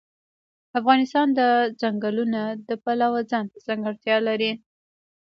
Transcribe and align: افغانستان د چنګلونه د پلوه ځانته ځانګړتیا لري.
افغانستان 0.79 1.27
د 1.39 1.41
چنګلونه 1.81 2.41
د 2.67 2.69
پلوه 2.83 3.21
ځانته 3.31 3.57
ځانګړتیا 3.67 4.17
لري. 4.27 4.51